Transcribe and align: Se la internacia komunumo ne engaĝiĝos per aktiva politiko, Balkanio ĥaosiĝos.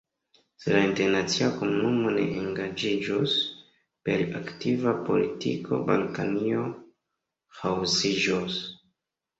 Se 0.61 0.71
la 0.75 0.79
internacia 0.85 1.49
komunumo 1.59 2.13
ne 2.15 2.23
engaĝiĝos 2.39 3.37
per 4.09 4.25
aktiva 4.41 4.97
politiko, 5.11 5.83
Balkanio 5.93 6.69
ĥaosiĝos. 7.61 8.61